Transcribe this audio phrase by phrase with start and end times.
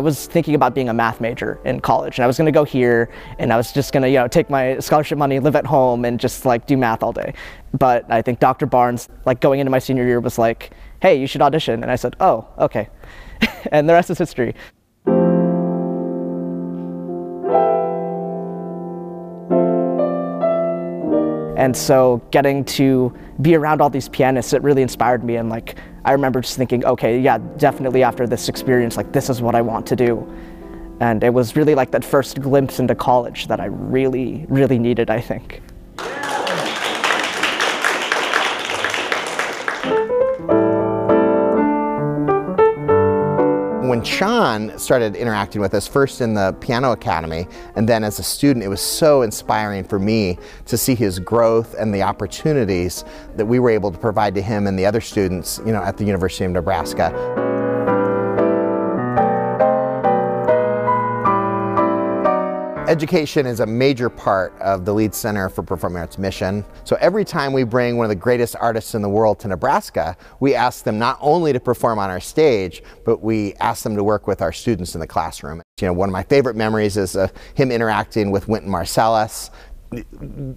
[0.00, 2.64] was thinking about being a math major in college, and I was going to go
[2.64, 5.66] here, and I was just going to, you know, take my scholarship money, live at
[5.66, 7.34] home, and just like do math all day.
[7.72, 8.66] But I think Dr.
[8.66, 11.96] Barnes, like going into my senior year, was like, "Hey, you should audition," and I
[11.96, 12.88] said, "Oh, okay,"
[13.72, 14.54] and the rest is history.
[21.56, 25.36] And so getting to be around all these pianists, it really inspired me.
[25.36, 29.42] And like, I remember just thinking, okay, yeah, definitely after this experience, like this is
[29.42, 30.26] what I want to do.
[31.00, 35.10] And it was really like that first glimpse into college that I really, really needed,
[35.10, 35.60] I think.
[43.92, 47.46] When Sean started interacting with us, first in the Piano Academy,
[47.76, 51.74] and then as a student, it was so inspiring for me to see his growth
[51.78, 53.04] and the opportunities
[53.36, 55.98] that we were able to provide to him and the other students, you know, at
[55.98, 57.41] the University of Nebraska.
[62.92, 66.62] Education is a major part of the Lied Center for Performing Arts mission.
[66.84, 70.14] So every time we bring one of the greatest artists in the world to Nebraska,
[70.40, 74.04] we ask them not only to perform on our stage, but we ask them to
[74.04, 75.62] work with our students in the classroom.
[75.80, 79.48] You know, one of my favorite memories is uh, him interacting with Wynton Marsalis,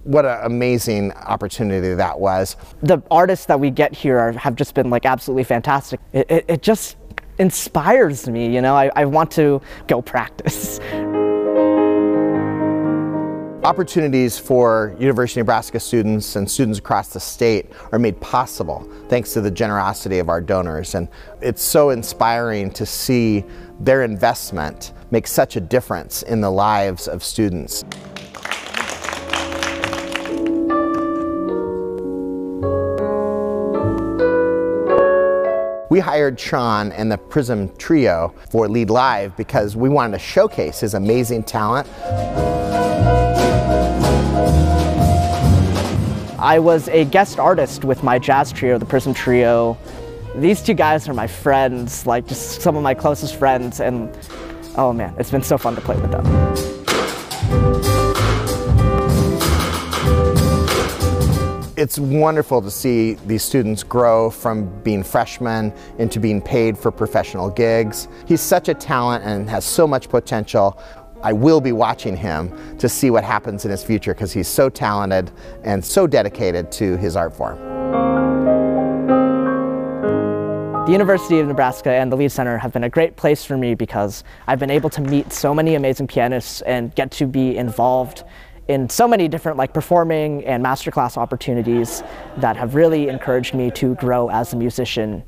[0.04, 2.56] what an amazing opportunity that was.
[2.82, 6.00] The artists that we get here are, have just been like absolutely fantastic.
[6.12, 6.98] It, it, it just
[7.38, 10.80] inspires me, you know, I, I want to go practice.
[13.66, 19.32] Opportunities for University of Nebraska students and students across the state are made possible thanks
[19.32, 20.94] to the generosity of our donors.
[20.94, 21.08] And
[21.40, 23.44] it's so inspiring to see
[23.80, 27.82] their investment make such a difference in the lives of students.
[35.90, 40.78] We hired Sean and the Prism Trio for Lied Live because we wanted to showcase
[40.78, 41.88] his amazing talent.
[46.46, 49.76] I was a guest artist with my jazz trio, the Prism Trio.
[50.36, 54.16] These two guys are my friends, like just some of my closest friends, and
[54.76, 56.24] oh man, it's been so fun to play with them.
[61.76, 67.50] It's wonderful to see these students grow from being freshmen into being paid for professional
[67.50, 68.06] gigs.
[68.24, 70.80] He's such a talent and has so much potential.
[71.22, 74.68] I will be watching him to see what happens in his future because he's so
[74.68, 75.30] talented
[75.64, 77.58] and so dedicated to his art form.
[80.86, 83.74] The University of Nebraska and the Leeds Center have been a great place for me
[83.74, 88.22] because I've been able to meet so many amazing pianists and get to be involved
[88.68, 92.02] in so many different like performing and masterclass opportunities
[92.36, 95.24] that have really encouraged me to grow as a musician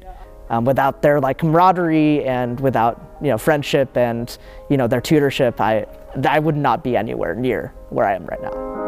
[0.50, 4.38] um, without their like camaraderie and without you know friendship and
[4.70, 5.86] you know their tutorship, I
[6.28, 8.87] I would not be anywhere near where I am right now.